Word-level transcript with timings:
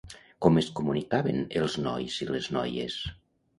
Com 0.45 0.55
es 0.61 0.69
comunicaven 0.79 1.45
els 1.63 1.77
nois 1.89 2.19
i 2.27 2.31
les 2.33 2.51
noies? 2.59 3.01